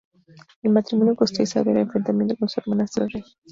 El 0.63 0.71
matrimonio 0.71 1.15
costó 1.15 1.43
a 1.43 1.43
Isabel 1.43 1.75
el 1.75 1.83
enfrentamiento 1.83 2.35
con 2.35 2.49
su 2.49 2.59
hermanastro 2.59 3.03
el 3.03 3.11
rey. 3.11 3.23